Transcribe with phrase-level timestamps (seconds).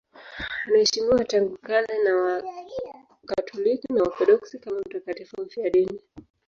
[0.67, 2.15] Anaheshimiwa tangu kale na
[3.27, 6.01] Wakatoliki na Waorthodoksi kama mtakatifu mfiadini.